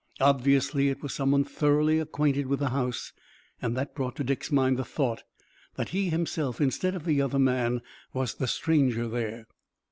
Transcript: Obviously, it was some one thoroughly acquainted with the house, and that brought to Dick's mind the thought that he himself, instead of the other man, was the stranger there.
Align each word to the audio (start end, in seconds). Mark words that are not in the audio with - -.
Obviously, 0.19 0.89
it 0.89 1.03
was 1.03 1.13
some 1.13 1.29
one 1.29 1.43
thoroughly 1.43 1.99
acquainted 1.99 2.47
with 2.47 2.57
the 2.57 2.69
house, 2.69 3.13
and 3.61 3.77
that 3.77 3.93
brought 3.93 4.15
to 4.15 4.23
Dick's 4.23 4.51
mind 4.51 4.77
the 4.79 4.83
thought 4.83 5.21
that 5.75 5.89
he 5.89 6.09
himself, 6.09 6.59
instead 6.59 6.95
of 6.95 7.05
the 7.05 7.21
other 7.21 7.37
man, 7.37 7.83
was 8.11 8.33
the 8.33 8.47
stranger 8.47 9.07
there. 9.07 9.45